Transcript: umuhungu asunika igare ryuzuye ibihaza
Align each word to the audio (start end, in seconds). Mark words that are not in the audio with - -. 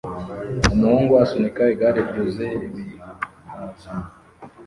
umuhungu 0.73 1.11
asunika 1.23 1.61
igare 1.73 1.99
ryuzuye 2.09 2.53
ibihaza 2.67 3.89